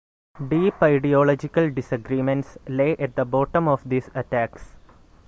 [0.47, 4.75] Deep ideological disagreements lay at the bottom of these attacks.